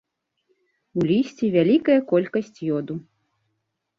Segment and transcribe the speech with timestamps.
[1.01, 2.93] У лісці вялікая колькасць ёду.